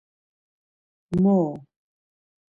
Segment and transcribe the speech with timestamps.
[1.21, 1.51] Moro!